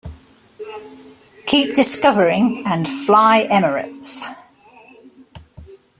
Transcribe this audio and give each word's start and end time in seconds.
Keep 1.45 1.75
Discovering" 1.75 2.63
and 2.65 2.87
"Fly 2.87 3.47
Emirates. 3.51 4.23